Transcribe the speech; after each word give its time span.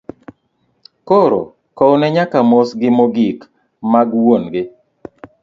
Koro 1.07 1.41
kowne 1.77 2.07
nyaka 2.15 2.39
mos 2.49 2.69
gi 2.79 2.89
mogik 2.97 3.39
mag 3.91 4.09
wuon 4.23 4.43
gi. 4.53 4.63